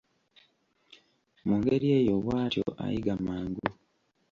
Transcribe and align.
Mu 1.45 1.53
ngeri 1.59 1.87
eyo 1.99 2.15
bw'atyo 2.23 2.65
ayiga 2.85 3.15
mangu. 3.25 3.67